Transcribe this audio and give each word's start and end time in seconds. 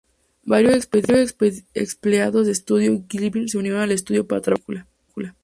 Varios 0.45 0.89
exempleados 1.75 2.47
de 2.47 2.55
Studio 2.55 3.03
Ghibli 3.07 3.47
se 3.47 3.59
unieron 3.59 3.81
al 3.81 3.91
estudio 3.91 4.25
para 4.25 4.41
trabajar 4.41 4.65
en 4.69 4.75
la 4.79 4.85
película. 4.87 5.35